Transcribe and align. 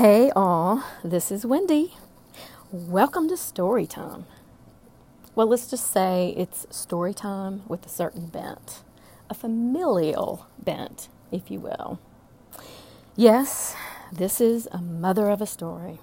Hey, 0.00 0.30
all, 0.34 0.82
this 1.04 1.30
is 1.30 1.44
Wendy. 1.44 1.92
Welcome 2.72 3.28
to 3.28 3.36
Story 3.36 3.86
Time. 3.86 4.24
Well, 5.34 5.48
let's 5.48 5.68
just 5.68 5.92
say 5.92 6.32
it's 6.38 6.66
story 6.70 7.12
time 7.12 7.64
with 7.68 7.84
a 7.84 7.90
certain 7.90 8.28
bent, 8.28 8.82
a 9.28 9.34
familial 9.34 10.46
bent, 10.58 11.10
if 11.30 11.50
you 11.50 11.60
will. 11.60 12.00
Yes, 13.14 13.76
this 14.10 14.40
is 14.40 14.66
a 14.72 14.78
mother 14.78 15.28
of 15.28 15.42
a 15.42 15.46
story. 15.46 15.98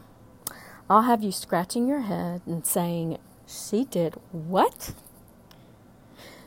I'll 0.88 1.02
have 1.02 1.24
you 1.24 1.32
scratching 1.32 1.88
your 1.88 2.02
head 2.02 2.44
and 2.46 2.68
saying, 2.68 3.18
She 3.48 3.84
did 3.84 4.14
what? 4.32 4.94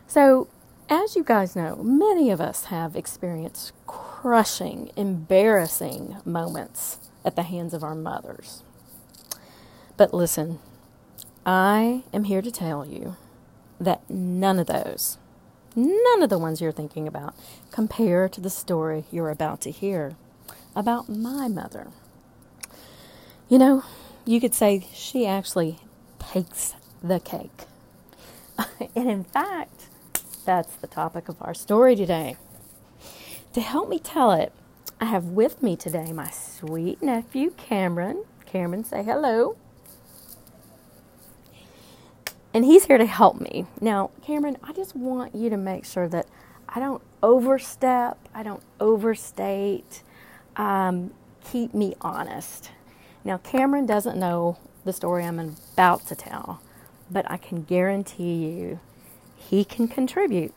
So, 0.07 0.47
as 0.89 1.17
you 1.17 1.25
guys 1.25 1.57
know, 1.57 1.75
many 1.83 2.31
of 2.31 2.41
us 2.41 2.67
have 2.67 2.95
experienced 2.95 3.73
crushing, 4.21 4.91
embarrassing 4.97 6.15
moments 6.27 6.99
at 7.25 7.37
the 7.37 7.43
hands 7.43 7.73
of 7.73 7.83
our 7.83 7.95
mothers. 7.95 8.63
But 9.97 10.13
listen, 10.13 10.59
I 11.47 12.03
am 12.13 12.25
here 12.25 12.43
to 12.43 12.51
tell 12.51 12.85
you 12.85 13.17
that 13.81 14.03
none 14.11 14.59
of 14.59 14.67
those, 14.67 15.17
none 15.75 16.23
of 16.23 16.29
the 16.29 16.39
ones 16.39 16.61
you're 16.61 16.71
thinking 16.71 17.09
about, 17.09 17.35
compare 17.71 18.29
to 18.29 18.43
the 18.43 18.51
story 18.51 19.05
you're 19.11 19.31
about 19.31 19.63
to 19.63 19.71
hear 19.71 20.17
about 20.77 21.09
my 21.09 21.49
mother. 21.49 21.87
You 23.49 23.57
know, 23.57 23.85
you 24.27 24.39
could 24.39 24.53
say 24.53 24.87
she 24.93 25.25
actually 25.25 25.79
takes 26.19 26.75
the 27.03 27.21
cake. 27.21 27.65
and 28.95 29.09
in 29.09 29.25
fact, 29.25 29.87
that's 30.45 30.77
the 30.77 30.87
topic 30.87 31.31
of 31.31 31.41
our 31.41 31.55
story 31.55 31.97
today. 31.97 32.37
To 33.55 33.61
help 33.61 33.89
me 33.89 33.99
tell 33.99 34.31
it, 34.31 34.53
I 35.01 35.07
have 35.07 35.25
with 35.25 35.61
me 35.61 35.75
today 35.75 36.13
my 36.13 36.31
sweet 36.31 37.03
nephew, 37.03 37.51
Cameron. 37.57 38.25
Cameron, 38.47 38.85
say 38.85 39.03
hello. 39.03 39.57
And 42.55 42.65
he's 42.65 42.85
here 42.85 42.99
to 42.99 43.07
help 43.07 43.41
me. 43.41 43.67
Now, 43.81 44.11
Cameron, 44.23 44.57
I 44.63 44.73
just 44.73 44.95
want 44.95 45.35
you 45.35 45.51
to 45.51 45.57
make 45.57 45.85
sure 45.85 46.09
that 46.09 46.27
I 46.69 46.79
don't 46.79 47.03
overstep, 47.25 48.19
I 48.33 48.45
don't 48.45 48.63
overstate. 48.79 50.05
Um, 50.57 51.11
keep 51.43 51.75
me 51.75 51.97
honest. 52.01 52.71
Now, 53.25 53.39
Cameron 53.39 53.85
doesn't 53.85 54.17
know 54.17 54.59
the 54.85 54.93
story 54.93 55.25
I'm 55.25 55.41
about 55.41 56.07
to 56.07 56.15
tell, 56.15 56.61
but 57.11 57.29
I 57.29 57.37
can 57.37 57.65
guarantee 57.65 58.47
you 58.47 58.79
he 59.35 59.65
can 59.65 59.89
contribute 59.89 60.55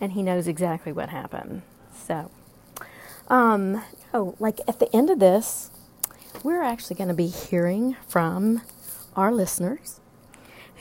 and 0.00 0.12
he 0.12 0.22
knows 0.22 0.48
exactly 0.48 0.90
what 0.90 1.10
happened. 1.10 1.62
So, 1.94 2.30
um, 3.28 3.82
oh, 4.12 4.34
like 4.38 4.60
at 4.68 4.78
the 4.78 4.94
end 4.94 5.10
of 5.10 5.18
this, 5.18 5.70
we're 6.42 6.62
actually 6.62 6.96
going 6.96 7.08
to 7.08 7.14
be 7.14 7.28
hearing 7.28 7.96
from 8.06 8.62
our 9.16 9.32
listeners 9.32 10.00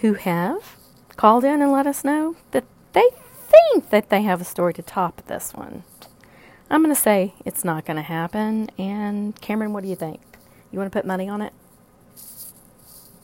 who 0.01 0.15
have 0.15 0.75
called 1.15 1.43
in 1.43 1.61
and 1.61 1.71
let 1.71 1.87
us 1.87 2.03
know 2.03 2.35
that 2.51 2.65
they 2.93 3.09
think 3.47 3.89
that 3.89 4.09
they 4.09 4.23
have 4.23 4.41
a 4.41 4.45
story 4.45 4.73
to 4.73 4.81
top 4.81 5.21
this 5.27 5.53
one. 5.53 5.83
I'm 6.69 6.81
going 6.83 6.93
to 6.93 6.99
say 6.99 7.33
it's 7.45 7.63
not 7.63 7.85
going 7.85 7.97
to 7.97 8.03
happen. 8.03 8.69
And 8.77 9.39
Cameron, 9.39 9.73
what 9.73 9.83
do 9.83 9.89
you 9.89 9.95
think? 9.95 10.19
You 10.71 10.79
want 10.79 10.91
to 10.91 10.97
put 10.97 11.05
money 11.05 11.29
on 11.29 11.41
it? 11.41 11.53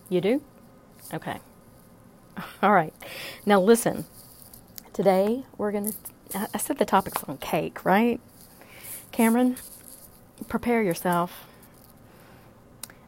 You 0.07 0.21
do? 0.21 0.41
Okay. 1.13 1.39
All 2.61 2.73
right. 2.73 2.93
Now 3.45 3.59
listen. 3.59 4.05
Today 4.93 5.45
we're 5.57 5.71
going 5.71 5.91
to. 5.91 5.97
I 6.35 6.57
said 6.57 6.77
the 6.77 6.85
topic's 6.85 7.23
on 7.23 7.37
cake, 7.37 7.83
right? 7.83 8.19
Cameron, 9.11 9.57
prepare 10.47 10.83
yourself. 10.83 11.45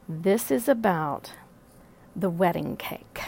This 0.10 0.50
is 0.50 0.68
about 0.68 1.34
the 2.16 2.30
wedding 2.30 2.78
cake. 2.78 3.22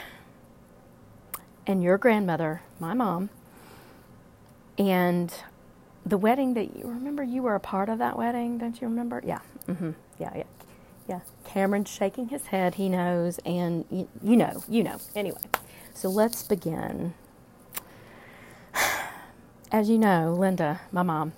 And 1.66 1.84
your 1.84 1.98
grandmother, 1.98 2.62
my 2.80 2.94
mom, 2.94 3.30
and 4.78 5.34
the 6.06 6.18
wedding 6.18 6.56
that 6.56 6.76
you 6.76 6.86
remember 6.88 7.24
you 7.24 7.44
were 7.44 7.56
a 7.56 7.59
part 7.59 7.88
of 7.88 8.00
that 8.00 8.18
wedding, 8.18 8.58
don't 8.58 8.82
you 8.82 8.88
remember? 8.88 9.22
Yeah. 9.26 9.40
Mm-hmm. 9.68 9.92
Yeah, 10.20 10.32
yeah. 10.36 10.44
Yeah. 11.08 11.20
Cameron's 11.46 11.90
shaking 11.90 12.30
his 12.30 12.48
head, 12.48 12.76
he 12.76 12.90
knows, 12.90 13.40
and 13.46 13.86
you, 13.92 14.09
you 14.22 14.36
know, 14.36 14.64
you 14.68 14.84
know. 14.84 14.98
Anyway, 15.16 15.42
so 15.94 16.09
let's 16.09 16.44
begin. 16.44 17.14
As 19.73 19.89
you 19.89 19.97
know, 19.97 20.35
Linda, 20.38 20.81
my 20.91 21.01
mom, 21.01 21.34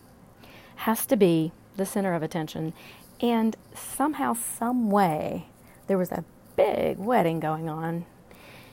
has 0.75 1.05
to 1.05 1.15
be 1.15 1.53
the 1.77 1.85
center 1.85 2.13
of 2.13 2.21
attention. 2.21 2.73
And 3.21 3.55
somehow, 3.73 4.33
some 4.33 4.91
way, 4.91 5.45
there 5.87 5.97
was 5.97 6.11
a 6.11 6.25
big 6.57 6.97
wedding 6.97 7.39
going 7.39 7.69
on 7.69 8.05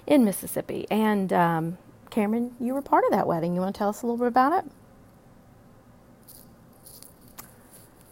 in 0.04 0.24
Mississippi. 0.24 0.86
And 0.90 1.32
um, 1.32 1.78
Cameron, 2.10 2.56
you 2.58 2.74
were 2.74 2.82
part 2.82 3.04
of 3.04 3.12
that 3.12 3.28
wedding. 3.28 3.54
You 3.54 3.60
want 3.60 3.72
to 3.74 3.78
tell 3.78 3.88
us 3.88 4.02
a 4.02 4.06
little 4.06 4.18
bit 4.18 4.26
about 4.26 4.64
it? 4.64 4.70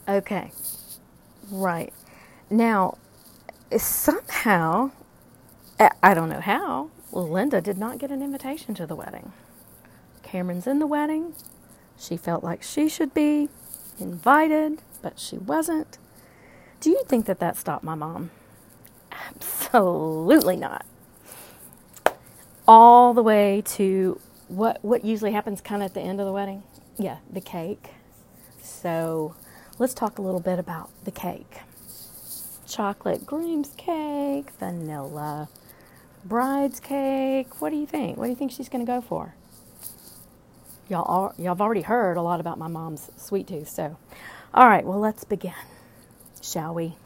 Okay, 0.08 0.52
right. 1.50 1.92
Now, 2.48 2.96
somehow, 3.76 4.92
I 6.02 6.14
don't 6.14 6.28
know 6.28 6.40
how, 6.40 6.90
Linda 7.12 7.60
did 7.60 7.78
not 7.78 7.98
get 7.98 8.12
an 8.12 8.22
invitation 8.22 8.74
to 8.76 8.86
the 8.86 8.94
wedding. 8.94 9.32
Cameron's 10.30 10.66
in 10.68 10.78
the 10.78 10.86
wedding. 10.86 11.34
She 11.98 12.16
felt 12.16 12.44
like 12.44 12.62
she 12.62 12.88
should 12.88 13.12
be 13.12 13.48
invited, 13.98 14.80
but 15.02 15.18
she 15.18 15.36
wasn't. 15.36 15.98
Do 16.80 16.90
you 16.90 17.02
think 17.08 17.26
that 17.26 17.40
that 17.40 17.56
stopped 17.56 17.82
my 17.82 17.96
mom? 17.96 18.30
Absolutely 19.10 20.56
not. 20.56 20.86
All 22.68 23.12
the 23.12 23.22
way 23.22 23.62
to 23.66 24.20
what 24.46 24.78
what 24.82 25.04
usually 25.04 25.32
happens 25.32 25.60
kind 25.60 25.82
of 25.82 25.86
at 25.86 25.94
the 25.94 26.00
end 26.00 26.20
of 26.20 26.26
the 26.26 26.32
wedding? 26.32 26.62
Yeah, 26.96 27.16
the 27.28 27.40
cake. 27.40 27.90
So, 28.62 29.34
let's 29.78 29.94
talk 29.94 30.18
a 30.18 30.22
little 30.22 30.40
bit 30.40 30.60
about 30.60 30.90
the 31.04 31.10
cake. 31.10 31.62
Chocolate 32.68 33.26
groom's 33.26 33.74
cake, 33.76 34.50
vanilla 34.60 35.48
bride's 36.24 36.80
cake. 36.80 37.60
What 37.60 37.70
do 37.70 37.76
you 37.76 37.86
think? 37.86 38.16
What 38.16 38.24
do 38.24 38.30
you 38.30 38.36
think 38.36 38.52
she's 38.52 38.68
going 38.68 38.84
to 38.84 38.90
go 38.90 39.00
for? 39.00 39.34
Y'all, 40.90 41.04
all, 41.04 41.34
y'all 41.38 41.54
have 41.54 41.60
already 41.60 41.82
heard 41.82 42.16
a 42.16 42.22
lot 42.22 42.40
about 42.40 42.58
my 42.58 42.66
mom's 42.66 43.12
sweet 43.16 43.46
tooth. 43.46 43.68
So, 43.68 43.96
all 44.52 44.66
right, 44.66 44.84
well, 44.84 44.98
let's 44.98 45.22
begin, 45.22 45.54
shall 46.42 46.74
we? 46.74 46.96